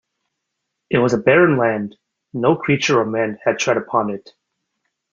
[0.89, 1.95] It was a barren land,
[2.33, 4.31] no creature or man had tread upon it.